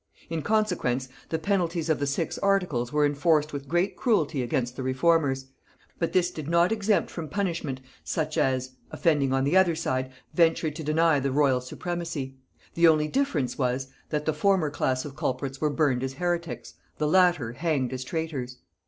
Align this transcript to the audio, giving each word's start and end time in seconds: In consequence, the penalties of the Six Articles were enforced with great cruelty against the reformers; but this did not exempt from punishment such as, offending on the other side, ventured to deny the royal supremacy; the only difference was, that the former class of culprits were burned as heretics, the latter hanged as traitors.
In 0.31 0.41
consequence, 0.41 1.09
the 1.29 1.37
penalties 1.37 1.87
of 1.87 1.99
the 1.99 2.07
Six 2.07 2.39
Articles 2.39 2.91
were 2.91 3.05
enforced 3.05 3.53
with 3.53 3.67
great 3.67 3.95
cruelty 3.95 4.41
against 4.41 4.75
the 4.75 4.81
reformers; 4.81 5.45
but 5.99 6.11
this 6.11 6.31
did 6.31 6.47
not 6.47 6.71
exempt 6.71 7.11
from 7.11 7.29
punishment 7.29 7.81
such 8.03 8.35
as, 8.35 8.71
offending 8.89 9.31
on 9.31 9.43
the 9.43 9.55
other 9.55 9.75
side, 9.75 10.11
ventured 10.33 10.75
to 10.77 10.83
deny 10.83 11.19
the 11.19 11.31
royal 11.31 11.61
supremacy; 11.61 12.35
the 12.73 12.87
only 12.87 13.07
difference 13.07 13.59
was, 13.59 13.89
that 14.09 14.25
the 14.25 14.33
former 14.33 14.71
class 14.71 15.05
of 15.05 15.15
culprits 15.15 15.61
were 15.61 15.69
burned 15.69 16.01
as 16.01 16.13
heretics, 16.13 16.73
the 16.97 17.07
latter 17.07 17.51
hanged 17.53 17.93
as 17.93 18.03
traitors. 18.03 18.57